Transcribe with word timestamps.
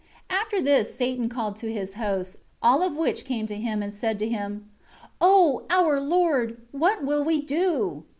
1 0.31 0.39
After 0.39 0.59
this 0.61 0.95
Satan 0.95 1.29
called 1.29 1.55
to 1.57 1.71
his 1.71 1.93
hosts, 1.93 2.35
all 2.59 2.81
of 2.81 2.97
which 2.97 3.23
came 3.23 3.45
to 3.45 3.55
him, 3.55 3.83
and 3.83 3.93
said 3.93 4.17
to 4.17 4.27
him: 4.27 4.67
2 4.99 5.07
"O, 5.21 5.63
our 5.69 5.99
lord, 6.01 6.57
what 6.71 7.03
will 7.03 7.29
you 7.31 7.43
do?" 7.43 8.03